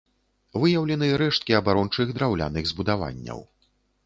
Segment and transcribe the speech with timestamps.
[0.61, 3.39] Выяўлены рэшткі абарончых драўляных збудаванняў.